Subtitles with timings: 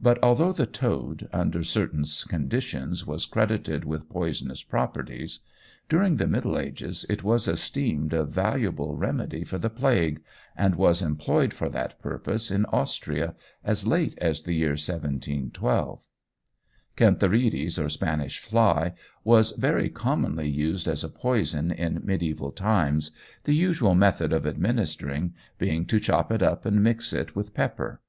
[0.00, 5.40] But although the toad under certain conditions was credited with poisonous properties,
[5.90, 10.22] during the Middle Ages it was esteemed a valuable remedy for the plague,
[10.56, 16.06] and was employed for that purpose in Austria as late as the year 1712.
[16.96, 23.10] Cantharides, or Spanish fly, was very commonly used as a poison in mediæval times,
[23.44, 28.00] the usual method of administering being to chop it up and mix it with pepper.